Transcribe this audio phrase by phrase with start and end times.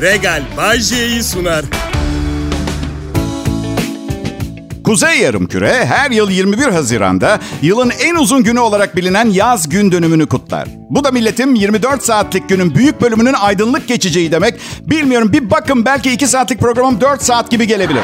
[0.00, 1.64] Regal Bajje'yi sunar.
[4.84, 10.26] Kuzey Yarımküre her yıl 21 Haziran'da yılın en uzun günü olarak bilinen yaz gün dönümünü
[10.26, 10.68] kutlar.
[10.90, 14.54] Bu da milletim 24 saatlik günün büyük bölümünün aydınlık geçeceği demek.
[14.80, 18.02] Bilmiyorum bir bakın belki 2 saatlik programım 4 saat gibi gelebilir.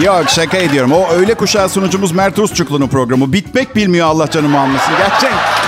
[0.00, 0.92] Yok şaka ediyorum.
[0.92, 3.32] O öğle kuşağı sunucumuz Mert Rusçuklu'nun programı.
[3.32, 4.92] Bitmek bilmiyor Allah canımı almasın.
[4.98, 5.63] Gerçek.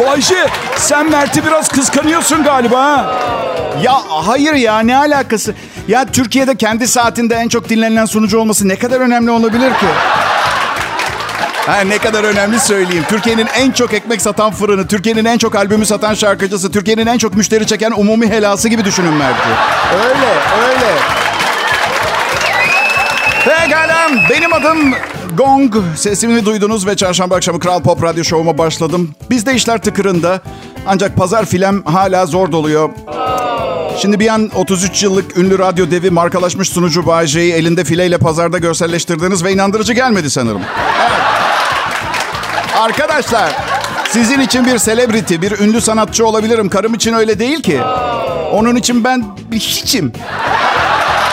[0.00, 0.46] Bayşe
[0.76, 3.14] sen Mert'i biraz kıskanıyorsun galiba ha?
[3.82, 3.94] Ya
[4.26, 5.54] hayır ya ne alakası?
[5.88, 9.86] Ya Türkiye'de kendi saatinde en çok dinlenilen sunucu olması ne kadar önemli olabilir ki?
[11.66, 13.04] Ha, ne kadar önemli söyleyeyim.
[13.08, 17.34] Türkiye'nin en çok ekmek satan fırını, Türkiye'nin en çok albümü satan şarkıcısı, Türkiye'nin en çok
[17.34, 19.48] müşteri çeken umumi helası gibi düşünün Mert'i.
[20.04, 20.28] Öyle,
[24.10, 24.94] Pekala, benim adım
[25.36, 25.74] Gong.
[25.96, 29.14] Sesimi duydunuz ve çarşamba akşamı Kral Pop Radyo Show'uma başladım.
[29.30, 30.40] Bizde işler tıkırında.
[30.86, 32.90] Ancak pazar filem hala zor doluyor.
[33.98, 39.44] Şimdi bir an 33 yıllık ünlü radyo devi markalaşmış sunucu Bayece'yi elinde fileyle pazarda görselleştirdiğiniz
[39.44, 40.62] ve inandırıcı gelmedi sanırım.
[41.00, 41.12] Evet.
[42.78, 43.52] Arkadaşlar,
[44.08, 46.68] sizin için bir celebrity, bir ünlü sanatçı olabilirim.
[46.68, 47.80] Karım için öyle değil ki.
[48.52, 50.12] Onun için ben bir hiçim.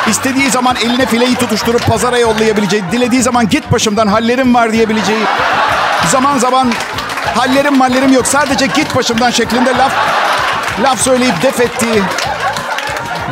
[0.09, 5.23] İstediği zaman eline fileyi tutuşturup pazara yollayabileceği, dilediği zaman git başımdan hallerim var diyebileceği,
[6.11, 6.71] zaman zaman
[7.35, 9.91] hallerim mallerim yok sadece git başımdan şeklinde laf
[10.83, 12.01] laf söyleyip def ettiği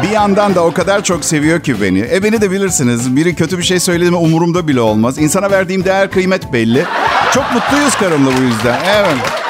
[0.04, 2.00] bir yandan da o kadar çok seviyor ki beni.
[2.00, 3.16] E beni de bilirsiniz.
[3.16, 5.18] Biri kötü bir şey söyledi mi umurumda bile olmaz.
[5.18, 6.86] İnsana verdiğim değer kıymet belli.
[7.34, 8.80] Çok mutluyuz karımla bu yüzden.
[8.86, 9.45] Evet.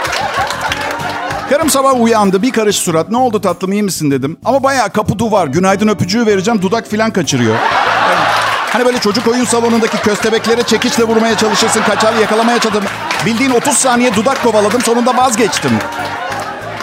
[1.49, 3.11] Karım sabah uyandı bir karış surat.
[3.11, 4.37] Ne oldu tatlım iyi misin dedim.
[4.45, 5.47] Ama bayağı kapı duvar.
[5.47, 7.55] Günaydın öpücüğü vereceğim dudak filan kaçırıyor.
[8.73, 11.81] Hani böyle çocuk oyun salonundaki köstebeklere çekiçle vurmaya çalışırsın.
[11.81, 12.89] Kaçar yakalamaya çalışırsın.
[13.25, 15.71] Bildiğin 30 saniye dudak kovaladım sonunda vazgeçtim.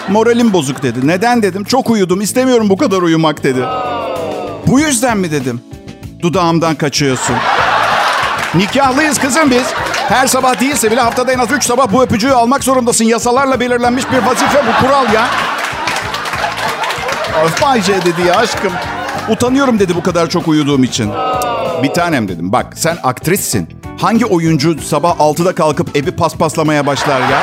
[0.08, 1.06] Moralim bozuk dedi.
[1.06, 1.64] Neden dedim.
[1.64, 3.60] Çok uyudum istemiyorum bu kadar uyumak dedi.
[4.66, 5.60] Bu yüzden mi dedim.
[6.22, 7.36] Dudağımdan kaçıyorsun.
[8.54, 9.66] Nikahlıyız kızım biz.
[10.08, 13.04] Her sabah değilse bile haftada en az 3 sabah bu öpücüğü almak zorundasın.
[13.04, 15.26] Yasalarla belirlenmiş bir vazife bu kural ya.
[17.44, 18.72] Of Bayce dedi ya aşkım.
[19.28, 21.10] Utanıyorum dedi bu kadar çok uyuduğum için.
[21.82, 22.52] Bir tanem dedim.
[22.52, 23.68] Bak sen aktrissin.
[24.00, 27.40] Hangi oyuncu sabah 6'da kalkıp evi paspaslamaya başlar ya?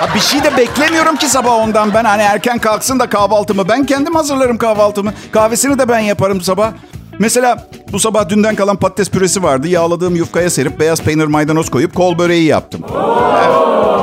[0.00, 2.04] Ha bir şey de beklemiyorum ki sabah ondan ben.
[2.04, 3.68] Hani erken kalksın da kahvaltımı.
[3.68, 5.12] Ben kendim hazırlarım kahvaltımı.
[5.32, 6.70] Kahvesini de ben yaparım sabah.
[7.18, 9.68] Mesela bu sabah dünden kalan patates püresi vardı.
[9.68, 12.80] Yağladığım yufkaya serip beyaz peynir maydanoz koyup kol böreği yaptım.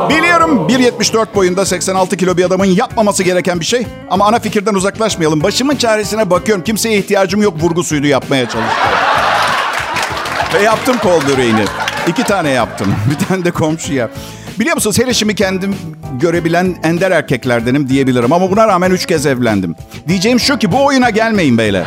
[0.09, 3.87] Biliyorum 1.74 boyunda 86 kilo bir adamın yapmaması gereken bir şey.
[4.09, 5.43] Ama ana fikirden uzaklaşmayalım.
[5.43, 6.63] Başımın çaresine bakıyorum.
[6.63, 8.83] Kimseye ihtiyacım yok vurgusuydu yapmaya çalıştım.
[10.53, 11.65] Ve yaptım kol böreğini.
[12.07, 12.95] İki tane yaptım.
[13.09, 14.09] Bir tane de komşuya.
[14.59, 15.75] Biliyor musunuz her işimi kendim
[16.19, 18.33] görebilen ender erkeklerdenim diyebilirim.
[18.33, 19.75] Ama buna rağmen üç kez evlendim.
[20.07, 21.85] Diyeceğim şu ki bu oyuna gelmeyin beyler.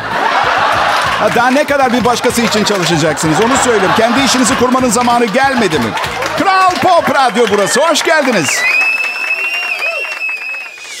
[1.23, 3.91] Ha, daha ne kadar bir başkası için çalışacaksınız onu söyleyeyim.
[3.97, 5.85] Kendi işinizi kurmanın zamanı gelmedi mi?
[6.37, 7.81] Kral Pop Radyo burası.
[7.81, 8.61] Hoş geldiniz.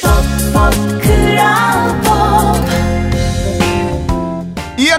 [0.01, 0.11] Pop,
[0.53, 1.82] pop, Kral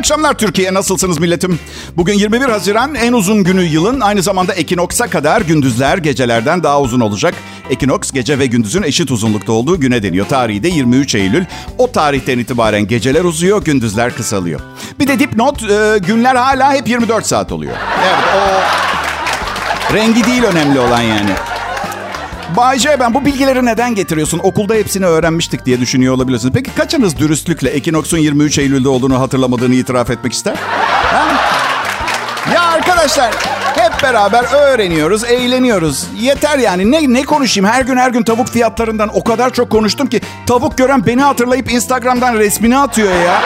[0.04, 0.75] akşamlar Türkiye.
[0.75, 1.59] Nasılsınız milletim?
[1.97, 4.00] Bugün 21 Haziran en uzun günü yılın.
[4.00, 7.34] Aynı zamanda ekinoksa kadar gündüzler gecelerden daha uzun olacak.
[7.70, 10.26] Ekinoks gece ve gündüzün eşit uzunlukta olduğu güne deniyor.
[10.28, 11.44] Tarihi de 23 Eylül.
[11.78, 14.60] O tarihten itibaren geceler uzuyor, gündüzler kısalıyor.
[14.98, 17.76] Bir de dipnot, e, günler hala hep 24 saat oluyor.
[18.04, 21.31] Evet o rengi değil önemli olan yani.
[22.56, 24.41] Bayce ben bu bilgileri neden getiriyorsun?
[24.43, 26.55] Okulda hepsini öğrenmiştik diye düşünüyor olabilirsiniz.
[26.55, 30.54] Peki kaçınız dürüstlükle Ekinoks'un 23 Eylül'de olduğunu hatırlamadığını itiraf etmek ister?
[31.12, 31.25] Ha?
[32.54, 33.34] Ya arkadaşlar
[33.77, 36.06] hep beraber öğreniyoruz, eğleniyoruz.
[36.21, 37.71] Yeter yani ne ne konuşayım?
[37.71, 41.72] Her gün her gün tavuk fiyatlarından o kadar çok konuştum ki tavuk gören beni hatırlayıp
[41.72, 43.43] Instagram'dan resmini atıyor ya.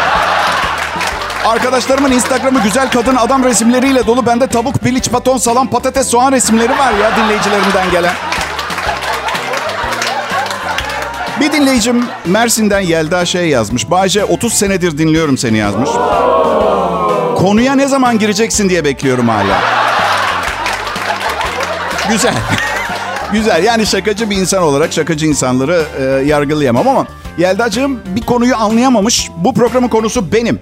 [1.46, 4.26] Arkadaşlarımın Instagram'ı güzel kadın adam resimleriyle dolu.
[4.26, 8.12] Bende tavuk, piliç, baton, salam, patates, soğan resimleri var ya dinleyicilerimden gelen.
[11.40, 13.90] Bir dinleyicim Mersin'den Yelda şey yazmış.
[13.90, 15.90] Bayce 30 senedir dinliyorum seni yazmış.
[17.36, 19.60] Konuya ne zaman gireceksin diye bekliyorum hala.
[22.10, 22.34] Güzel.
[23.32, 23.64] Güzel.
[23.64, 27.06] Yani şakacı bir insan olarak şakacı insanları e, yargılayamam ama
[27.38, 29.30] Yelda'cığım bir konuyu anlayamamış.
[29.36, 30.60] Bu programın konusu benim.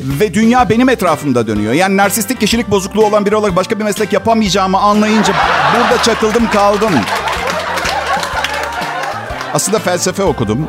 [0.00, 1.72] Ve dünya benim etrafımda dönüyor.
[1.72, 5.34] Yani narsistik kişilik bozukluğu olan biri olarak başka bir meslek yapamayacağımı anlayınca
[5.74, 6.92] burada çakıldım kaldım.
[9.54, 10.68] Aslında felsefe okudum.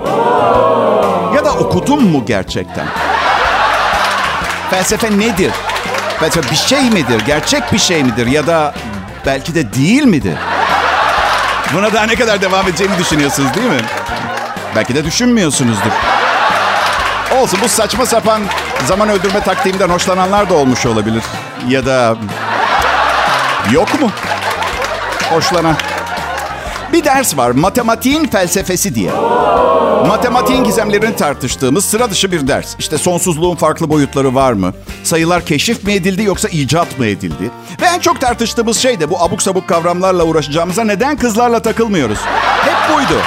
[1.35, 2.85] Ya da okudum mu gerçekten?
[4.69, 5.51] Felsefe nedir?
[6.19, 7.21] Felsefe bir şey midir?
[7.27, 8.27] Gerçek bir şey midir?
[8.27, 8.73] Ya da
[9.25, 10.37] belki de değil midir?
[11.73, 13.81] Buna daha ne kadar devam edeceğimi düşünüyorsunuz değil mi?
[14.75, 15.91] Belki de düşünmüyorsunuzdur.
[17.41, 18.41] Olsun bu saçma sapan
[18.85, 21.23] zaman öldürme taktiğimden hoşlananlar da olmuş olabilir.
[21.67, 22.15] Ya da
[23.71, 24.11] yok mu?
[25.29, 25.75] Hoşlanan.
[26.93, 29.11] Bir ders var matematiğin felsefesi diye.
[30.07, 32.75] Matematiğin gizemlerini tartıştığımız sıra dışı bir ders.
[32.79, 34.73] İşte sonsuzluğun farklı boyutları var mı?
[35.03, 37.51] Sayılar keşif mi edildi yoksa icat mı edildi?
[37.81, 42.19] Ve en çok tartıştığımız şey de bu abuk sabuk kavramlarla uğraşacağımıza neden kızlarla takılmıyoruz?
[42.65, 43.21] Hep buydu.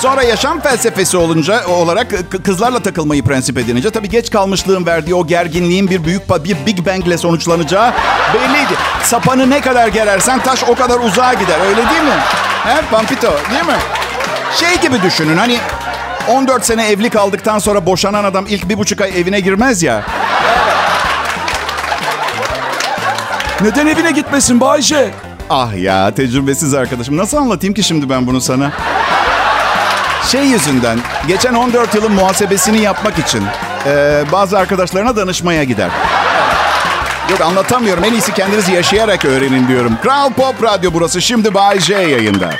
[0.00, 2.14] Sonra yaşam felsefesi olunca olarak
[2.44, 7.18] kızlarla takılmayı prensip edinince tabii geç kalmışlığın verdiği o gerginliğin bir büyük bir Big Bang'le
[7.18, 7.92] sonuçlanacağı
[8.34, 8.74] belliydi.
[9.02, 11.60] Sapanı ne kadar gerersen taş o kadar uzağa gider.
[11.66, 12.18] Öyle değil mi?
[12.64, 13.78] He Pampito değil mi?
[14.54, 15.58] Şey gibi düşünün hani
[16.28, 20.02] 14 sene evli kaldıktan sonra boşanan adam ilk bir buçuk ay evine girmez ya.
[23.60, 25.10] Neden evine gitmesin Bayce?
[25.50, 27.16] Ah ya tecrübesiz arkadaşım.
[27.16, 28.72] Nasıl anlatayım ki şimdi ben bunu sana?
[30.28, 33.44] Şey yüzünden geçen 14 yılın muhasebesini yapmak için
[33.86, 35.90] e, bazı arkadaşlarına danışmaya gider.
[37.30, 38.04] Yok anlatamıyorum.
[38.04, 39.98] En iyisi kendiniz yaşayarak öğrenin diyorum.
[40.02, 41.22] Kral Pop Radyo burası.
[41.22, 42.50] Şimdi Bay J yayında.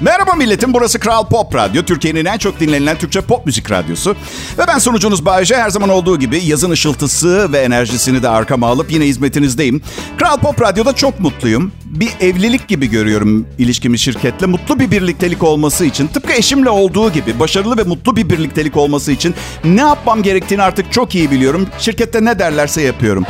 [0.00, 1.82] Merhaba milletim, burası Kral Pop Radyo.
[1.82, 4.16] Türkiye'nin en çok dinlenilen Türkçe pop müzik radyosu.
[4.58, 5.56] Ve ben sunucunuz Bayece.
[5.56, 9.82] Her zaman olduğu gibi yazın ışıltısı ve enerjisini de arkama alıp yine hizmetinizdeyim.
[10.18, 11.72] Kral Pop Radyo'da çok mutluyum.
[11.84, 14.46] Bir evlilik gibi görüyorum ilişkimi şirketle.
[14.46, 19.12] Mutlu bir birliktelik olması için, tıpkı eşimle olduğu gibi başarılı ve mutlu bir birliktelik olması
[19.12, 19.34] için
[19.64, 21.68] ne yapmam gerektiğini artık çok iyi biliyorum.
[21.78, 23.24] Şirkette ne derlerse yapıyorum.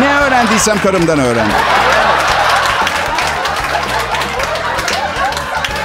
[0.00, 1.56] Ne öğrendiysem karımdan öğrendim.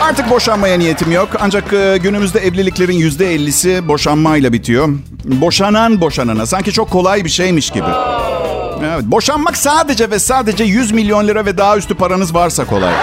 [0.06, 1.30] Artık boşanmaya niyetim yok.
[1.40, 4.90] Ancak e, günümüzde evliliklerin yüzde ellisi boşanmayla bitiyor.
[5.24, 6.46] Boşanan boşanana.
[6.46, 7.88] Sanki çok kolay bir şeymiş gibi.
[8.86, 12.94] Evet, boşanmak sadece ve sadece 100 milyon lira ve daha üstü paranız varsa kolay.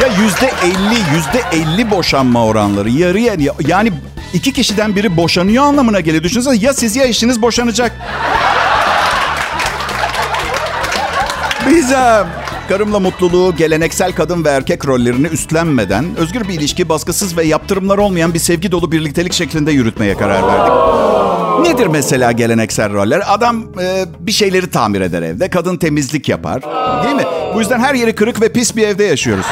[0.00, 1.42] Ya yüzde 50, yüzde
[1.74, 2.90] 50 boşanma oranları.
[2.90, 3.34] Yarıya
[3.66, 3.92] yani
[4.34, 6.24] iki kişiden biri boşanıyor anlamına geliyor.
[6.24, 7.92] Düşünsene ya siz ya eşiniz boşanacak.
[11.70, 11.92] Biz
[12.68, 18.34] karımla mutluluğu, geleneksel kadın ve erkek rollerini üstlenmeden özgür bir ilişki, baskısız ve yaptırımlar olmayan
[18.34, 20.72] bir sevgi dolu birliktelik şeklinde yürütmeye karar verdik.
[21.66, 23.22] Nedir mesela geleneksel roller?
[23.26, 26.62] Adam e, bir şeyleri tamir eder evde, kadın temizlik yapar.
[27.04, 27.24] Değil mi?
[27.54, 29.46] Bu yüzden her yeri kırık ve pis bir evde yaşıyoruz.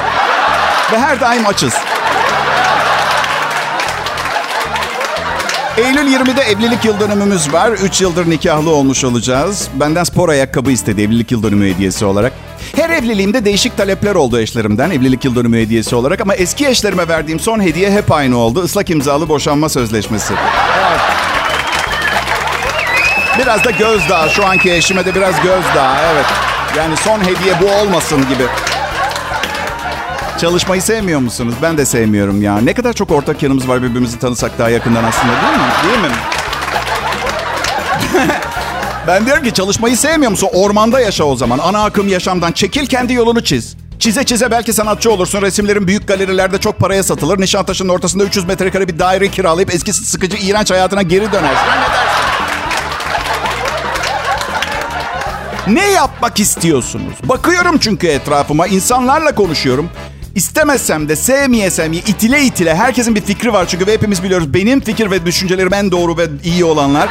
[0.93, 1.75] Ve her daim açız.
[5.77, 7.71] Eylül 20'de evlilik yıl dönümümüz var.
[7.71, 9.69] 3 yıldır nikahlı olmuş olacağız.
[9.75, 12.33] Benden spor ayakkabı istedi evlilik yıl dönümü hediyesi olarak.
[12.77, 16.21] Her evliliğimde değişik talepler oldu eşlerimden evlilik yıl dönümü hediyesi olarak.
[16.21, 18.65] Ama eski eşlerime verdiğim son hediye hep aynı oldu.
[18.65, 20.35] Islak imzalı boşanma sözleşmesi.
[20.89, 21.01] Evet.
[23.39, 24.31] Biraz da gözdağı.
[24.31, 25.97] Şu anki eşime de biraz gözdağı.
[26.13, 26.27] Evet.
[26.77, 28.45] Yani son hediye bu olmasın gibi.
[30.41, 31.55] Çalışmayı sevmiyor musunuz?
[31.63, 32.59] Ben de sevmiyorum ya.
[32.59, 35.73] Ne kadar çok ortak yanımız var birbirimizi tanısak daha yakından aslında değil mi?
[35.85, 36.17] Değil mi?
[39.07, 40.49] Ben diyorum ki çalışmayı sevmiyor musun?
[40.53, 41.59] Ormanda yaşa o zaman.
[41.59, 43.77] Ana akım yaşamdan çekil kendi yolunu çiz.
[43.99, 45.43] Çize çize belki sanatçı olursun.
[45.43, 47.41] Resimlerin büyük galerilerde çok paraya satılır.
[47.41, 51.67] Nişantaşı'nın ortasında 300 metrekare bir daire kiralayıp eski sıkıcı iğrenç hayatına geri dönersin.
[51.67, 52.31] Ne dersin?
[55.75, 57.15] Ne yapmak istiyorsunuz?
[57.25, 59.91] Bakıyorum çünkü etrafıma, insanlarla konuşuyorum.
[60.35, 64.81] İstemezsem de sevmeyesem de itile itile herkesin bir fikri var çünkü ve hepimiz biliyoruz benim
[64.81, 67.09] fikir ve düşüncelerim en doğru ve iyi olanlar.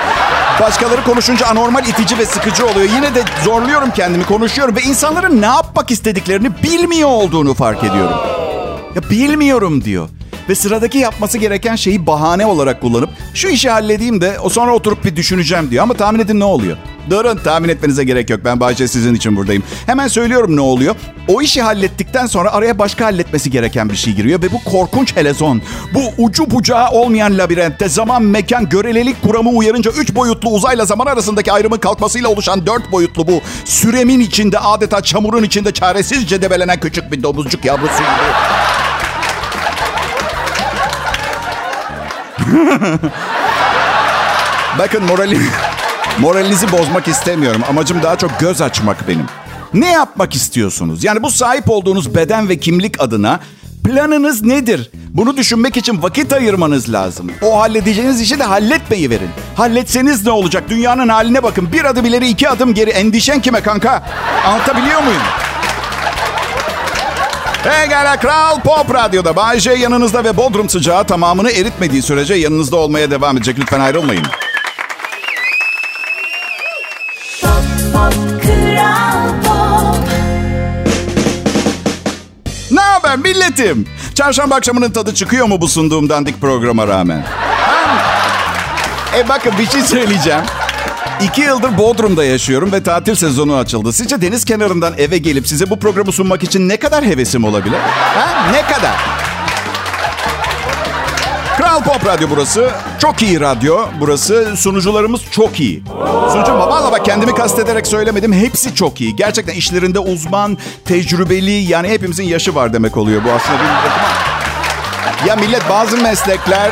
[0.62, 2.89] Başkaları konuşunca anormal itici ve sıkıcı oluyor.
[2.96, 8.18] Yine de zorluyorum kendimi konuşuyorum ve insanların ne yapmak istediklerini bilmiyor olduğunu fark ediyorum.
[8.96, 10.10] Ya bilmiyorum diyor.
[10.50, 15.06] Ve sıradaki yapması gereken şeyi bahane olarak kullanıp şu işi halledeyim de o sonra oturup
[15.06, 15.84] bir düşüneceğim diyor.
[15.84, 16.77] Ama tahmin edin ne oluyor?
[17.10, 18.39] Durun tahmin etmenize gerek yok.
[18.46, 19.63] Ben Bahçe sizin için buradayım.
[19.86, 20.96] Hemen söylüyorum ne oluyor.
[21.27, 24.41] O işi hallettikten sonra araya başka halletmesi gereken bir şey giriyor.
[24.41, 25.62] Ve bu korkunç helezon.
[25.94, 31.51] Bu ucu bucağı olmayan labirentte zaman, mekan, görelilik kuramı uyarınca üç boyutlu uzayla zaman arasındaki
[31.51, 37.24] ayrımın kalkmasıyla oluşan dört boyutlu bu süremin içinde adeta çamurun içinde çaresizce debelenen küçük bir
[37.24, 38.78] domuzcuk yavrusu gibi.
[44.79, 45.38] Bakın morali,
[46.20, 47.62] moralinizi bozmak istemiyorum.
[47.70, 49.25] Amacım daha çok göz açmak benim.
[49.74, 51.03] Ne yapmak istiyorsunuz?
[51.03, 53.39] Yani bu sahip olduğunuz beden ve kimlik adına
[53.86, 54.91] planınız nedir?
[55.10, 57.32] Bunu düşünmek için vakit ayırmanız lazım.
[57.41, 59.29] O halledeceğiniz işi de halletmeyi verin.
[59.56, 60.63] Halletseniz ne olacak?
[60.70, 61.74] Dünyanın haline bakın.
[61.74, 62.89] Bir adım ileri iki adım geri.
[62.89, 64.03] Endişen kime kanka?
[64.46, 65.22] Anlatabiliyor muyum?
[67.63, 73.12] Pekala Kral Pop Radyo'da Bay J yanınızda ve Bodrum sıcağı tamamını eritmediği sürece yanınızda olmaya
[73.12, 73.60] devam edecek.
[73.60, 74.25] Lütfen ayrılmayın.
[79.44, 79.98] Pop.
[82.72, 83.88] Ne haber milletim?
[84.16, 87.25] Çarşamba akşamının tadı çıkıyor mu bu sunduğum dandik programa rağmen?
[89.18, 90.42] e bakın bir şey söyleyeceğim.
[91.24, 93.94] İki yıldır Bodrum'da yaşıyorum ve tatil sezonu açıldı.
[93.94, 97.78] Sizce deniz kenarından eve gelip size bu programı sunmak için ne kadar hevesim olabilir?
[98.16, 98.52] Ha?
[98.52, 98.96] Ne kadar?
[101.58, 102.72] Kral Pop Radyo burası.
[103.00, 104.56] Çok iyi radyo burası.
[104.58, 105.84] Sunucularımız çok iyi.
[106.32, 108.34] Sunucu valla bak kendimi kastederek söylemedim.
[108.34, 109.16] Hepsi çok iyi.
[109.16, 113.60] Gerçekten işlerinde uzman, tecrübeli yani hepimizin yaşı var demek oluyor bu aslında.
[113.60, 114.30] Bir bakıma.
[115.28, 116.70] Ya millet bazı meslekler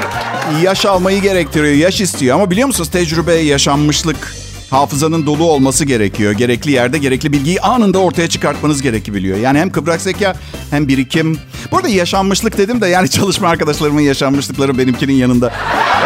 [0.63, 2.35] yaş almayı gerektiriyor, yaş istiyor.
[2.35, 4.33] Ama biliyor musunuz tecrübe, yaşanmışlık,
[4.69, 6.31] hafızanın dolu olması gerekiyor.
[6.31, 9.37] Gerekli yerde gerekli bilgiyi anında ortaya çıkartmanız gerekebiliyor.
[9.37, 10.35] Yani hem kıvrak zeka
[10.71, 11.39] hem birikim.
[11.71, 15.53] Bu arada yaşanmışlık dedim de yani çalışma arkadaşlarımın yaşanmışlıkları benimkinin yanında.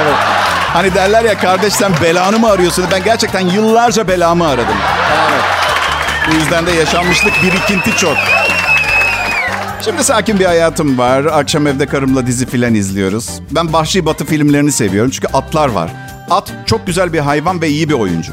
[0.01, 0.15] Evet.
[0.73, 2.85] Hani derler ya kardeş sen belanı mı arıyorsun?
[2.91, 4.77] Ben gerçekten yıllarca belamı aradım.
[5.29, 5.43] Evet.
[6.29, 8.17] Bu yüzden de yaşanmışlık birikinti çok.
[9.85, 11.25] Şimdi sakin bir hayatım var.
[11.25, 13.29] Akşam evde karımla dizi filan izliyoruz.
[13.51, 15.91] Ben Vahşi Batı filmlerini seviyorum çünkü atlar var.
[16.29, 18.31] At çok güzel bir hayvan ve iyi bir oyuncu.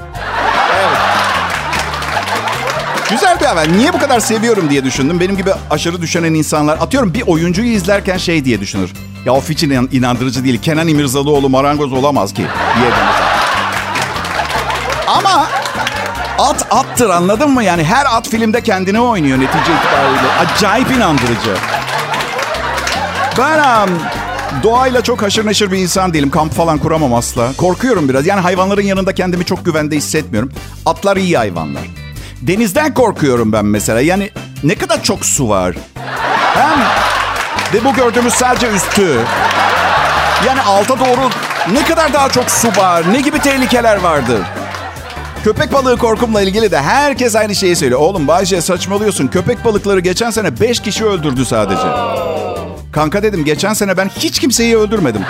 [3.11, 3.73] Güzel bir haber.
[3.73, 5.21] Niye bu kadar seviyorum diye düşündüm.
[5.21, 8.91] Benim gibi aşırı düşünen insanlar atıyorum bir oyuncuyu izlerken şey diye düşünür.
[9.27, 10.61] Ya of hiç inan- inandırıcı değil.
[10.63, 12.43] Kenan İmirzalıoğlu marangoz olamaz ki
[12.77, 12.91] diye.
[15.07, 15.47] Ama
[16.39, 17.65] at attır anladın mı?
[17.65, 20.33] Yani her at filmde kendini oynuyor netice itibariyle.
[20.41, 21.55] Acayip inandırıcı.
[23.39, 23.89] Ben
[24.63, 26.31] doğayla çok haşır neşir bir insan değilim.
[26.31, 27.53] Kamp falan kuramam asla.
[27.57, 28.27] Korkuyorum biraz.
[28.27, 30.53] Yani hayvanların yanında kendimi çok güvende hissetmiyorum.
[30.87, 31.83] Atlar iyi hayvanlar.
[32.43, 34.01] Denizden korkuyorum ben mesela.
[34.01, 34.31] Yani
[34.63, 35.75] ne kadar çok su var.
[36.55, 36.79] Hem
[37.75, 39.19] ve bu gördüğümüz sadece üstü.
[40.47, 41.31] Yani alta doğru
[41.73, 44.41] ne kadar daha çok su var, ne gibi tehlikeler vardır.
[45.49, 48.01] Köpek balığı korkumla ilgili de herkes aynı şeyi söylüyor.
[48.01, 49.29] Oğlum Bayce saçmalıyorsun.
[49.29, 51.83] Köpek balıkları geçen sene 5 kişi öldürdü sadece.
[52.93, 55.25] Kanka dedim geçen sene ben hiç kimseyi öldürmedim.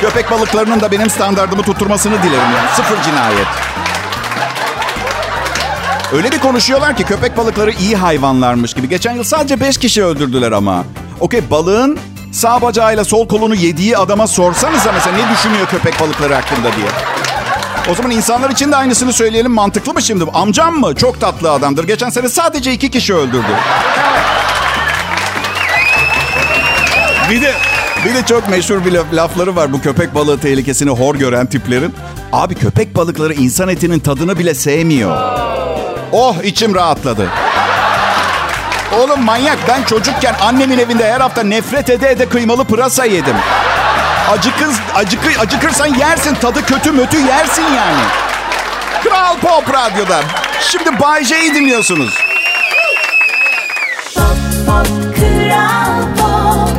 [0.00, 2.68] Köpek balıklarının da benim standartımı tutturmasını dilerim yani.
[2.76, 3.46] Sıfır cinayet.
[6.12, 8.88] Öyle bir konuşuyorlar ki köpek balıkları iyi hayvanlarmış gibi.
[8.88, 10.84] Geçen yıl sadece 5 kişi öldürdüler ama.
[11.20, 11.98] Okey balığın
[12.32, 17.17] sağ bacağıyla sol kolunu yediği adama sorsanıza mesela ne düşünüyor köpek balıkları hakkında diye.
[17.90, 19.52] O zaman insanlar için de aynısını söyleyelim.
[19.52, 20.24] Mantıklı mı şimdi?
[20.34, 20.94] Amcam mı?
[20.94, 21.84] Çok tatlı adamdır.
[21.86, 23.46] Geçen sene sadece iki kişi öldürdü.
[27.30, 27.54] Bir de
[28.04, 31.94] bir de çok meşhur bir laf- lafları var bu köpek balığı tehlikesini hor gören tiplerin.
[32.32, 35.18] Abi köpek balıkları insan etinin tadını bile sevmiyor.
[36.12, 37.28] Oh içim rahatladı.
[38.98, 43.36] Oğlum manyak ben çocukken annemin evinde her hafta nefret ede ede kıymalı pırasa yedim.
[44.28, 46.34] Acıkın, acıkı, acıkırsan yersin.
[46.34, 48.00] Tadı kötü mötü yersin yani.
[49.02, 50.20] Kral Pop Radyo'da.
[50.60, 52.14] Şimdi Bay J'yi dinliyorsunuz.
[54.14, 54.26] Pop,
[54.66, 56.76] pop, Kral Pop.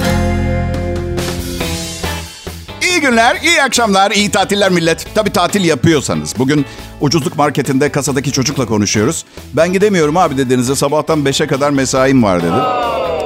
[2.81, 5.07] İyi günler, iyi akşamlar, iyi tatiller millet.
[5.15, 6.33] Tabii tatil yapıyorsanız.
[6.37, 6.65] Bugün
[7.01, 9.25] ucuzluk marketinde kasadaki çocukla konuşuyoruz.
[9.53, 10.75] Ben gidemiyorum abi de denize.
[10.75, 12.61] Sabahtan 5'e kadar mesaim var dedi.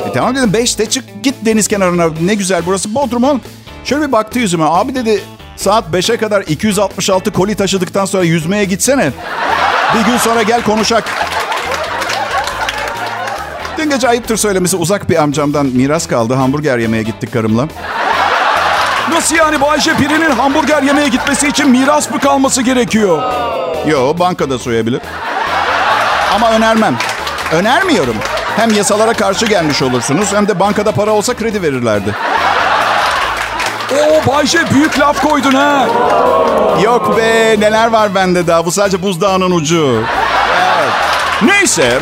[0.09, 2.09] E tamam dedim 5'te çık git deniz kenarına.
[2.21, 3.41] Ne güzel burası Bodrum oğlum.
[3.83, 4.65] Şöyle bir baktı yüzüme.
[4.67, 5.23] Abi dedi
[5.55, 9.11] saat 5'e kadar 266 koli taşıdıktan sonra yüzmeye gitsene.
[9.95, 11.03] Bir gün sonra gel konuşak.
[13.77, 16.33] Dün gece ayıptır söylemesi uzak bir amcamdan miras kaldı.
[16.33, 17.67] Hamburger yemeye gittik karımla.
[19.09, 23.23] Nasıl yani Bayşe birinin hamburger yemeye gitmesi için miras mı kalması gerekiyor?
[23.87, 25.01] Yo bankada soyabilir.
[26.35, 26.97] Ama önermem.
[27.51, 28.15] Önermiyorum.
[28.57, 32.15] Hem yasalara karşı gelmiş olursunuz hem de bankada para olsa kredi verirlerdi.
[33.93, 35.87] Oo Bayşe büyük laf koydun ha.
[36.83, 40.03] Yok be neler var bende daha bu sadece buzdağının ucu.
[41.41, 41.99] Neyse.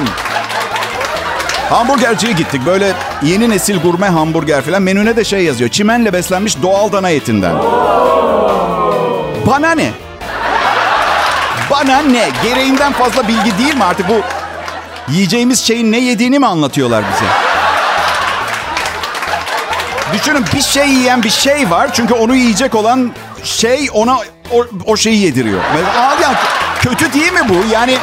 [1.70, 2.62] Hamburgerciye gittik.
[2.66, 2.94] Böyle
[3.24, 4.82] yeni nesil gurme hamburger falan.
[4.82, 5.70] Menüne de şey yazıyor.
[5.70, 7.56] Çimenle beslenmiş doğal dana etinden.
[9.48, 9.92] Bana ne?
[11.72, 12.30] Bana ne?
[12.44, 14.22] Gereğinden fazla bilgi değil mi artık bu?
[15.12, 17.51] Yiyeceğimiz şeyin ne yediğini mi anlatıyorlar bize?
[20.14, 21.90] Düşünün bir şey yiyen bir şey var.
[21.94, 23.12] Çünkü onu yiyecek olan
[23.44, 24.18] şey ona
[24.52, 25.60] o, o şeyi yediriyor.
[25.98, 26.24] Abi
[26.82, 27.74] kötü değil mi bu?
[27.74, 27.98] Yani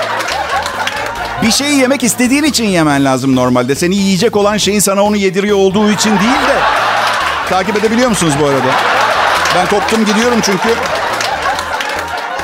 [1.42, 3.74] bir şeyi yemek istediğin için yemen lazım normalde.
[3.74, 6.58] Seni yiyecek olan şeyin sana onu yediriyor olduğu için değil de.
[7.48, 8.70] Takip edebiliyor musunuz bu arada?
[9.56, 10.68] Ben koptum gidiyorum çünkü.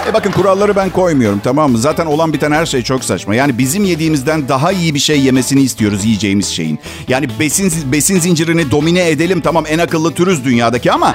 [0.08, 1.78] E bakın kuralları ben koymuyorum tamam mı?
[1.78, 3.34] Zaten olan biten her şey çok saçma.
[3.34, 6.78] Yani bizim yediğimizden daha iyi bir şey yemesini istiyoruz yiyeceğimiz şeyin.
[7.08, 11.14] Yani besin besin zincirini domine edelim tamam en akıllı türüz dünyadaki ama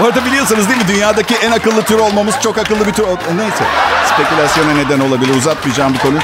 [0.00, 0.88] bu arada biliyorsunuz değil mi?
[0.88, 3.04] Dünyadaki en akıllı tür olmamız çok akıllı bir tür.
[3.36, 3.64] Neyse.
[4.14, 5.34] Spekülasyona neden olabilir.
[5.34, 6.20] Uzatmayacağım bu konuyu.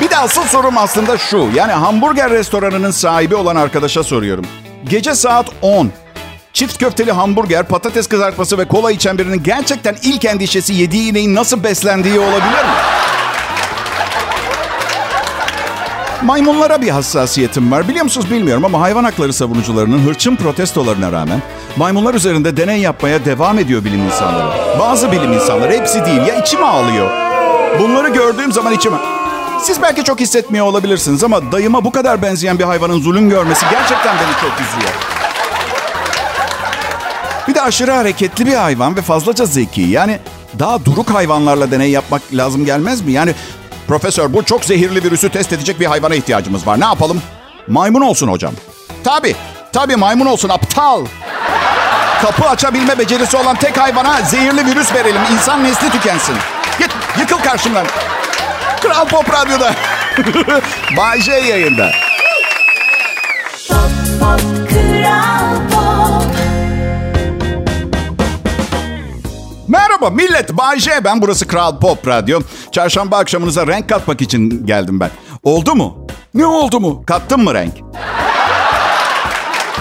[0.00, 1.48] Bir de asıl sorum aslında şu.
[1.54, 4.44] Yani hamburger restoranının sahibi olan arkadaşa soruyorum.
[4.84, 5.90] Gece saat 10.
[6.58, 11.64] Çift köfteli hamburger, patates kızartması ve kola içen birinin gerçekten ilk endişesi yediği ineğin nasıl
[11.64, 12.70] beslendiği olabilir mi?
[16.22, 17.88] Maymunlara bir hassasiyetim var.
[17.88, 21.42] Biliyor musunuz bilmiyorum ama hayvan hakları savunucularının hırçın protestolarına rağmen
[21.76, 24.78] maymunlar üzerinde deney yapmaya devam ediyor bilim insanları.
[24.78, 27.10] Bazı bilim insanları hepsi değil ya içim ağlıyor.
[27.78, 28.96] Bunları gördüğüm zaman içime...
[29.62, 34.14] Siz belki çok hissetmiyor olabilirsiniz ama dayıma bu kadar benzeyen bir hayvanın zulüm görmesi gerçekten
[34.16, 35.17] beni çok üzüyor.
[37.48, 39.80] Bir de aşırı hareketli bir hayvan ve fazlaca zeki.
[39.80, 40.18] Yani
[40.58, 43.12] daha duruk hayvanlarla deney yapmak lazım gelmez mi?
[43.12, 43.34] Yani
[43.88, 46.80] profesör bu çok zehirli virüsü test edecek bir hayvana ihtiyacımız var.
[46.80, 47.22] Ne yapalım?
[47.68, 48.52] Maymun olsun hocam.
[49.04, 49.36] Tabii.
[49.72, 51.06] Tabii maymun olsun aptal.
[52.22, 55.20] Kapı açabilme becerisi olan tek hayvana zehirli virüs verelim.
[55.32, 56.34] İnsan nesli tükensin.
[56.78, 57.86] Git yıkıl karşımdan.
[58.82, 59.74] Kral Pop Radyo'da.
[60.96, 61.90] Bay J yayında.
[63.68, 63.90] Pop
[64.20, 64.40] pop
[64.70, 65.77] kral pop
[69.68, 70.52] Merhaba millet.
[70.56, 71.22] Bay J ben.
[71.22, 72.40] Burası Kral Pop Radyo.
[72.72, 75.10] Çarşamba akşamınıza renk katmak için geldim ben.
[75.42, 76.06] Oldu mu?
[76.34, 77.04] Ne oldu mu?
[77.06, 77.74] Kattın mı renk?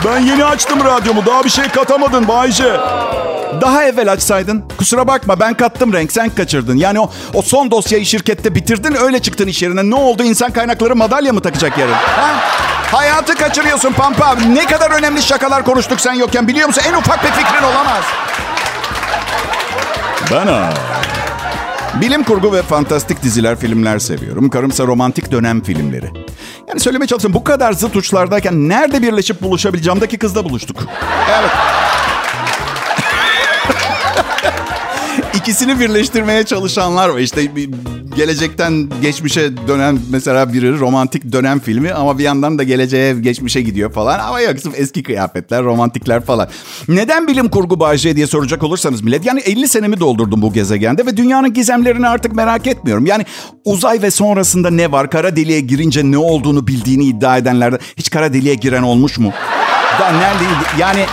[0.05, 1.25] Ben yeni açtım radyomu.
[1.25, 2.77] Daha bir şey katamadın Bayce.
[3.61, 4.63] Daha evvel açsaydın.
[4.77, 6.77] Kusura bakma ben kattım renk sen kaçırdın.
[6.77, 9.89] Yani o, o son dosyayı şirkette bitirdin öyle çıktın iş yerine.
[9.89, 11.93] Ne oldu insan kaynakları madalya mı takacak yarın?
[11.93, 12.35] Ha?
[12.91, 14.35] Hayatı kaçırıyorsun Pampa.
[14.35, 16.83] Ne kadar önemli şakalar konuştuk sen yokken biliyor musun?
[16.89, 18.03] En ufak bir fikrin olamaz.
[20.31, 20.73] Ben ha.
[22.01, 24.49] Bilim kurgu ve fantastik diziler, filmler seviyorum.
[24.49, 26.11] Karımsa romantik dönem filmleri.
[26.67, 30.83] Yani söylemeye çalışıyorum bu kadar zıt uçlardayken nerede birleşip buluşabileceğimdeki kızla buluştuk.
[31.39, 31.51] Evet.
[35.33, 37.19] İkisini birleştirmeye çalışanlar var.
[37.19, 37.55] İşte
[38.17, 43.91] gelecekten geçmişe dönen mesela biri romantik dönem filmi ama bir yandan da geleceğe geçmişe gidiyor
[43.91, 44.19] falan.
[44.19, 46.47] Ama yok eski kıyafetler, romantikler falan.
[46.87, 49.25] Neden bilim kurgu Bayce diye soracak olursanız millet.
[49.25, 53.05] Yani 50 senemi doldurdum bu gezegende ve dünyanın gizemlerini artık merak etmiyorum.
[53.05, 53.25] Yani
[53.65, 55.09] uzay ve sonrasında ne var?
[55.09, 59.31] Kara deliğe girince ne olduğunu bildiğini iddia edenlerden hiç kara deliğe giren olmuş mu?
[59.99, 60.43] Da nerede?
[60.79, 61.05] Yani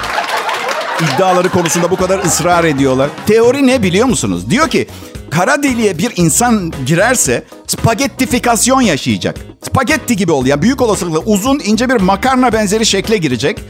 [1.01, 3.11] iddiaları konusunda bu kadar ısrar ediyorlar.
[3.27, 4.51] Teori ne biliyor musunuz?
[4.51, 4.87] Diyor ki
[5.31, 9.37] kara deliğe bir insan girerse spagettifikasyon yaşayacak.
[9.67, 10.51] Spagetti gibi oluyor.
[10.57, 13.61] Yani büyük olasılıkla uzun ince bir makarna benzeri şekle girecek.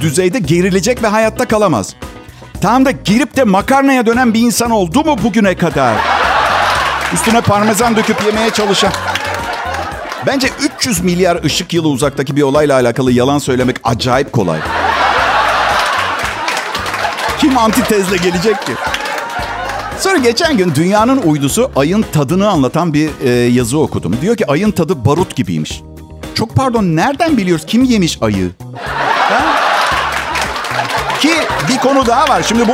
[0.00, 1.94] Düzeyde gerilecek ve hayatta kalamaz.
[2.60, 5.94] Tam da girip de makarnaya dönen bir insan oldu mu bugüne kadar?
[7.14, 8.92] Üstüne parmesan döküp yemeye çalışan.
[10.26, 14.58] Bence 300 milyar ışık yılı uzaktaki bir olayla alakalı yalan söylemek acayip kolay.
[17.38, 18.72] Kim antitezle gelecek ki?
[20.00, 24.16] Sonra geçen gün dünyanın uydusu ayın tadını anlatan bir e, yazı okudum.
[24.20, 25.82] Diyor ki ayın tadı barut gibiymiş.
[26.34, 28.50] Çok pardon nereden biliyoruz kim yemiş ayı?
[29.30, 29.42] Ha?
[31.20, 31.32] Ki
[31.68, 32.42] bir konu daha var.
[32.48, 32.72] Şimdi bu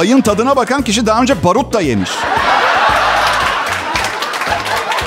[0.00, 2.10] ayın tadına bakan kişi daha önce barut da yemiş.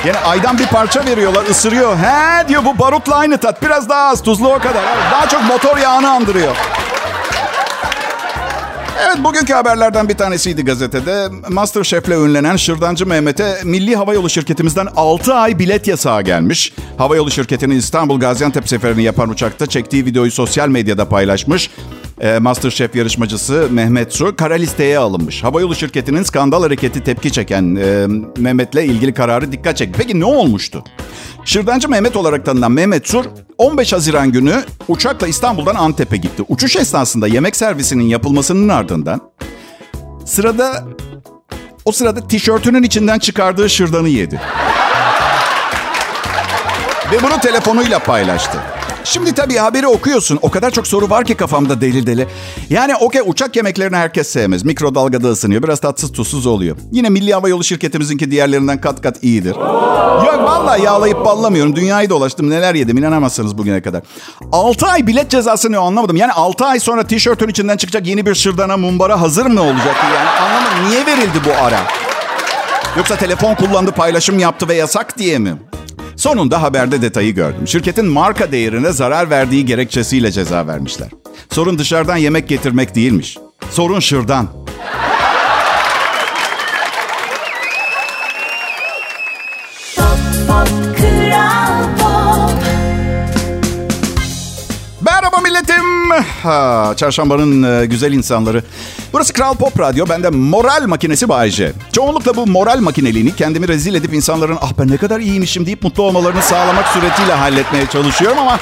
[0.06, 1.98] Yani aydan bir parça veriyorlar, ısırıyor.
[1.98, 3.62] He diyor bu barutla aynı tat.
[3.62, 4.84] Biraz daha az tuzlu o kadar.
[5.12, 6.56] Daha çok motor yağını andırıyor.
[9.00, 11.28] Evet bugünkü haberlerden bir tanesiydi gazetede.
[11.50, 16.74] Masterchef'le ünlenen Şırdancı Mehmet'e Milli Havayolu şirketimizden 6 ay bilet yasağı gelmiş.
[16.98, 21.70] Havayolu şirketinin İstanbul Gaziantep seferini yapan uçakta çektiği videoyu sosyal medyada paylaşmış.
[22.22, 25.44] Ee, Masterchef yarışmacısı Mehmet Su kara listeye alınmış.
[25.44, 30.00] Havayolu şirketinin skandal hareketi tepki çeken e, Mehmet'le ilgili kararı dikkat çekti.
[30.00, 30.84] Peki ne olmuştu?
[31.46, 33.26] Şırdancı Mehmet olarak tanınan Mehmet Sur
[33.58, 36.44] 15 Haziran günü uçakla İstanbul'dan Antep'e gitti.
[36.48, 39.22] Uçuş esnasında yemek servisinin yapılmasının ardından
[40.26, 40.84] sırada
[41.86, 44.42] o sırada tişörtünün içinden çıkardığı şırdanı yedi.
[47.12, 48.58] Ve bunu telefonuyla paylaştı.
[49.06, 50.40] Şimdi tabii haberi okuyorsun.
[50.42, 52.28] O kadar çok soru var ki kafamda deli deli.
[52.70, 54.66] Yani okey uçak yemeklerini herkes sevmez.
[54.66, 55.64] Mikrodalgada ısınıyor.
[55.64, 56.78] Biraz tatsız tuzsuz oluyor.
[56.92, 59.56] Yine Milli Hava Yolu şirketimizinki diğerlerinden kat kat iyidir.
[60.26, 61.76] Yok vallahi yağlayıp ballamıyorum.
[61.76, 62.50] Dünyayı dolaştım.
[62.50, 64.02] Neler yedim inanamazsınız bugüne kadar.
[64.52, 66.16] 6 ay bilet cezası ne o anlamadım.
[66.16, 69.96] Yani 6 ay sonra tişörtün içinden çıkacak yeni bir şırdana mumbara hazır mı olacak?
[70.16, 70.90] Yani anlamadım.
[70.90, 71.80] Niye verildi bu ara?
[72.98, 75.56] Yoksa telefon kullandı, paylaşım yaptı ve yasak diye mi?
[76.16, 77.68] Sonunda haberde detayı gördüm.
[77.68, 81.10] Şirketin marka değerine zarar verdiği gerekçesiyle ceza vermişler.
[81.52, 83.38] Sorun dışarıdan yemek getirmek değilmiş.
[83.72, 84.48] Sorun şırdan.
[96.22, 98.64] Ha, çarşambanın e, güzel insanları.
[99.14, 100.06] Burası Kral Pop Radyo.
[100.10, 101.74] Ben de moral makinesi Bayece.
[101.92, 106.04] Çoğunlukla bu moral makineliğini kendimi rezil edip insanların ah ben ne kadar iyiymişim deyip mutlu
[106.04, 108.60] olmalarını sağlamak suretiyle halletmeye çalışıyorum ama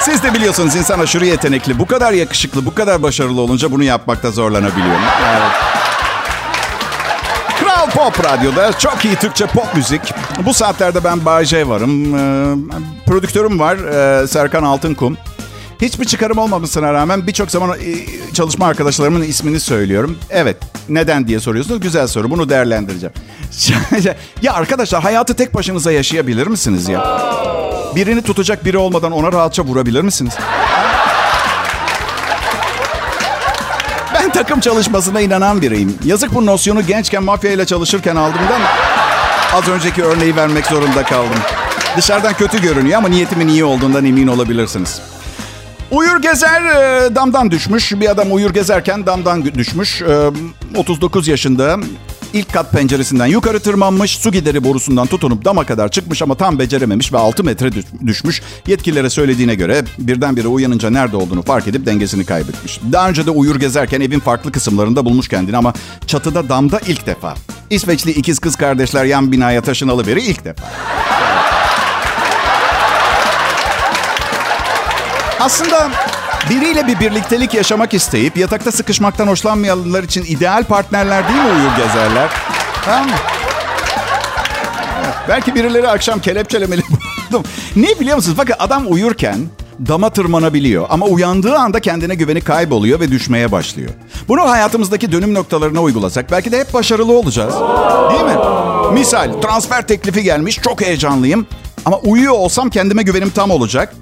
[0.00, 1.78] siz de biliyorsunuz insan aşırı yetenekli.
[1.78, 4.96] Bu kadar yakışıklı, bu kadar başarılı olunca bunu yapmakta zorlanabiliyor.
[5.30, 5.52] Evet.
[7.60, 10.00] Kral Pop Radyo'da çok iyi Türkçe pop müzik.
[10.46, 12.14] Bu saatlerde ben Bayce varım.
[12.14, 12.54] Ee,
[13.06, 15.16] prodüktörüm var e, Serkan Altınkum.
[15.84, 20.18] Hiçbir çıkarım olmamasına rağmen birçok zaman e, çalışma arkadaşlarımın ismini söylüyorum.
[20.30, 20.56] Evet.
[20.88, 21.80] Neden diye soruyorsunuz.
[21.80, 22.30] Güzel soru.
[22.30, 23.14] Bunu değerlendireceğim.
[24.42, 27.20] ya arkadaşlar hayatı tek başınıza yaşayabilir misiniz ya?
[27.96, 30.34] Birini tutacak biri olmadan ona rahatça vurabilir misiniz?
[34.14, 35.98] Ben takım çalışmasına inanan biriyim.
[36.04, 38.60] Yazık bu nosyonu gençken mafya ile çalışırken aldığımdan
[39.52, 41.38] az önceki örneği vermek zorunda kaldım.
[41.96, 45.13] Dışarıdan kötü görünüyor ama niyetimin iyi olduğundan emin olabilirsiniz.
[45.94, 47.92] Uyur gezer e, damdan düşmüş.
[47.92, 50.02] Bir adam uyur gezerken damdan düşmüş.
[50.02, 50.30] E,
[50.76, 51.78] 39 yaşında.
[52.32, 54.16] İlk kat penceresinden yukarı tırmanmış.
[54.16, 57.70] Su gideri borusundan tutunup dama kadar çıkmış ama tam becerememiş ve 6 metre
[58.06, 58.42] düşmüş.
[58.66, 62.80] Yetkililere söylediğine göre birdenbire uyanınca nerede olduğunu fark edip dengesini kaybetmiş.
[62.92, 65.74] Daha önce de uyur gezerken evin farklı kısımlarında bulmuş kendini ama
[66.06, 67.34] çatıda damda ilk defa.
[67.70, 70.64] İsveçli ikiz kız kardeşler yan binaya taşınalı beri ilk defa.
[75.44, 75.90] Aslında
[76.50, 82.30] biriyle bir birliktelik yaşamak isteyip yatakta sıkışmaktan hoşlanmayanlar için ideal partnerler değil mi uyur gezerler?
[82.84, 83.14] Tamam mı?
[85.28, 86.82] Belki birileri akşam kelepçelemeli
[87.30, 87.42] buldum.
[87.76, 88.38] Ne biliyor musunuz?
[88.38, 89.36] Bakın adam uyurken
[89.88, 93.90] dama tırmanabiliyor ama uyandığı anda kendine güveni kayboluyor ve düşmeye başlıyor.
[94.28, 97.54] Bunu hayatımızdaki dönüm noktalarına uygulasak belki de hep başarılı olacağız.
[98.10, 98.36] Değil mi?
[98.92, 101.46] Misal transfer teklifi gelmiş çok heyecanlıyım
[101.84, 103.94] ama uyuyor olsam kendime güvenim tam olacak.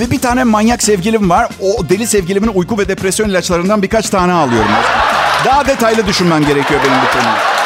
[0.00, 1.48] Ve bir tane manyak sevgilim var.
[1.60, 4.70] O deli sevgilimin uyku ve depresyon ilaçlarından birkaç tane alıyorum.
[5.44, 7.57] Daha detaylı düşünmem gerekiyor benim bu konuda.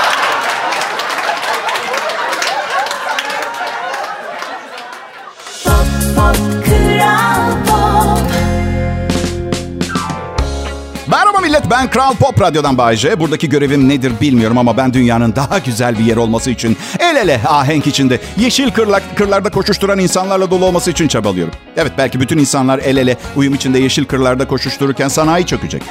[11.63, 13.21] Millet ben Kral Pop Radyo'dan Bayece.
[13.21, 17.41] Buradaki görevim nedir bilmiyorum ama ben dünyanın daha güzel bir yer olması için el ele
[17.49, 21.55] ahenk içinde yeşil kırlak, kırlarda koşuşturan insanlarla dolu olması için çabalıyorum.
[21.77, 25.83] Evet belki bütün insanlar el ele uyum içinde yeşil kırlarda koşuştururken sanayi çökecek.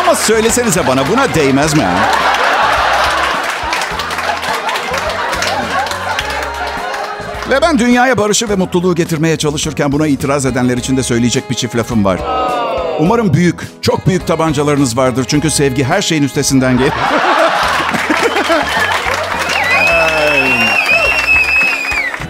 [0.00, 1.82] Ama söylesenize bana buna değmez mi?
[1.82, 1.94] ha?
[7.50, 11.54] Ve ben dünyaya barışı ve mutluluğu getirmeye çalışırken buna itiraz edenler için de söyleyecek bir
[11.54, 12.20] çift lafım var.
[12.98, 15.24] Umarım büyük, çok büyük tabancalarınız vardır.
[15.28, 16.92] Çünkü sevgi her şeyin üstesinden gelir.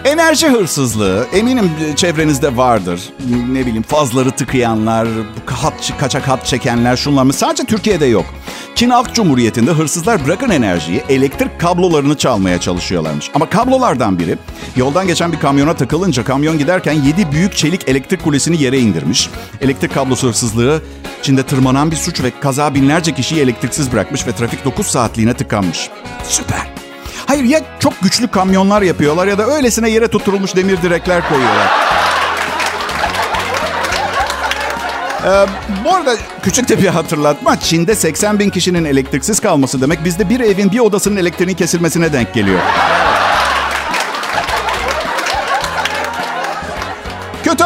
[0.09, 3.01] Enerji hırsızlığı eminim çevrenizde vardır.
[3.51, 5.07] Ne bileyim fazları tıkayanlar,
[5.45, 7.33] hat, kaçak hat çekenler şunlar mı?
[7.33, 8.25] Sadece Türkiye'de yok.
[8.75, 13.31] Çin Halk Cumhuriyeti'nde hırsızlar bırakın enerjiyi elektrik kablolarını çalmaya çalışıyorlarmış.
[13.33, 14.37] Ama kablolardan biri
[14.75, 19.29] yoldan geçen bir kamyona takılınca kamyon giderken 7 büyük çelik elektrik kulesini yere indirmiş.
[19.61, 20.81] Elektrik kablosu hırsızlığı
[21.21, 25.89] Çin'de tırmanan bir suç ve kaza binlerce kişiyi elektriksiz bırakmış ve trafik 9 saatliğine tıkanmış.
[26.23, 26.78] Süper.
[27.29, 31.67] Hayır ya çok güçlü kamyonlar yapıyorlar ya da öylesine yere tutturulmuş demir direkler koyuyorlar.
[35.25, 35.45] Ee,
[35.85, 37.59] bu arada küçük de bir hatırlatma.
[37.59, 42.33] Çin'de 80 bin kişinin elektriksiz kalması demek bizde bir evin bir odasının elektriğinin kesilmesine denk
[42.33, 42.59] geliyor.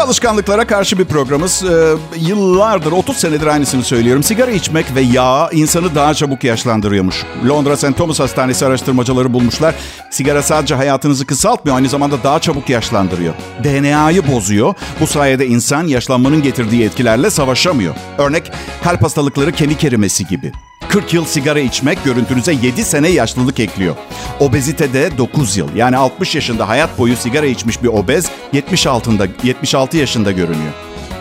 [0.03, 1.63] Alışkanlıklara karşı bir programız.
[1.63, 4.23] Ee, yıllardır, 30 senedir aynısını söylüyorum.
[4.23, 7.23] Sigara içmek ve yağ insanı daha çabuk yaşlandırıyormuş.
[7.47, 7.97] Londra St.
[7.97, 9.75] Thomas Hastanesi araştırmacıları bulmuşlar.
[10.11, 13.33] Sigara sadece hayatınızı kısaltmıyor, aynı zamanda daha çabuk yaşlandırıyor.
[13.63, 14.73] DNA'yı bozuyor.
[15.01, 17.95] Bu sayede insan yaşlanmanın getirdiği etkilerle savaşamıyor.
[18.17, 18.51] Örnek
[18.83, 20.51] kalp hastalıkları kemik erimesi gibi.
[20.93, 23.95] 40 yıl sigara içmek görüntünüze 7 sene yaşlılık ekliyor.
[24.39, 25.75] Obezitede 9 yıl.
[25.75, 30.73] Yani 60 yaşında hayat boyu sigara içmiş bir obez 70 altında 76 yaşında görünüyor.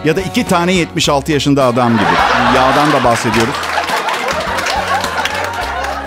[0.05, 2.57] Ya da iki tane 76 yaşında adam gibi.
[2.57, 3.55] Yağdan da bahsediyoruz.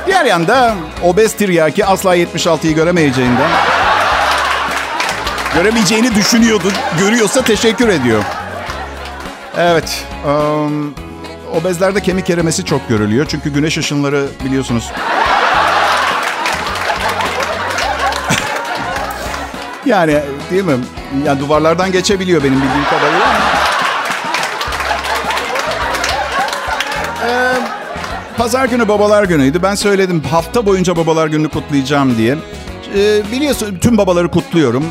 [0.06, 3.50] Diğer yanda obez tiryaki asla 76'yı göremeyeceğinden
[5.56, 6.72] göremeyeceğini düşünüyordu.
[7.00, 8.24] Görüyorsa teşekkür ediyor.
[9.58, 10.06] Evet.
[10.28, 10.94] Um,
[11.54, 13.26] obezlerde kemik erimesi çok görülüyor.
[13.30, 14.92] Çünkü güneş ışınları biliyorsunuz.
[19.86, 20.20] Yani
[20.52, 20.74] değil mi?
[21.26, 23.28] Yani duvarlardan geçebiliyor benim bildiğim kadarıyla.
[27.28, 27.54] Ee,
[28.38, 29.64] Pazar günü babalar günüydü.
[29.64, 32.36] Ben söyledim hafta boyunca babalar gününü kutlayacağım diye.
[32.96, 34.86] Ee, biliyorsun tüm babaları kutluyorum.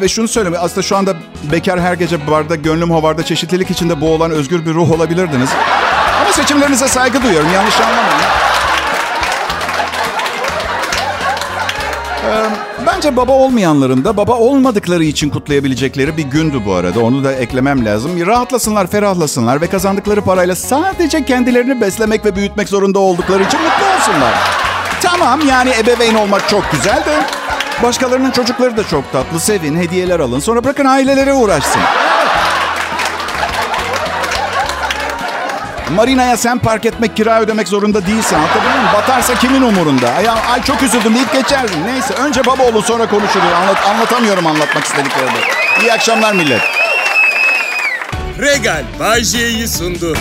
[0.00, 0.58] ve şunu söyleme.
[0.58, 1.14] Aslında şu anda
[1.52, 5.50] bekar her gece barda, gönlüm hovarda çeşitlilik içinde boğulan özgür bir ruh olabilirdiniz.
[6.22, 7.48] Ama seçimlerinize saygı duyuyorum.
[7.54, 8.20] Yanlış anlamayın.
[12.26, 17.00] Ee, Bence baba olmayanların da baba olmadıkları için kutlayabilecekleri bir gündü bu arada.
[17.00, 18.26] Onu da eklemem lazım.
[18.26, 24.34] Rahatlasınlar, ferahlasınlar ve kazandıkları parayla sadece kendilerini beslemek ve büyütmek zorunda oldukları için mutlu olsunlar.
[25.02, 27.22] Tamam yani ebeveyn olmak çok güzel de
[27.82, 29.40] başkalarının çocukları da çok tatlı.
[29.40, 30.40] Sevin, hediyeler alın.
[30.40, 31.80] Sonra bırakın ailelere uğraşsın.
[35.94, 38.36] Marina'ya sen park etmek, kira ödemek zorunda değilsin.
[38.36, 38.88] Anlatabiliyor muyum?
[38.94, 40.08] Batarsa kimin umurunda?
[40.10, 41.86] Ay, ay çok üzüldüm deyip geçersin.
[41.86, 43.52] Neyse önce baba olun sonra konuşuruz.
[43.62, 45.38] Anlat, anlatamıyorum anlatmak istediklerimi.
[45.82, 46.60] İyi akşamlar millet.
[48.38, 50.16] Regal Bay J'yi sundu.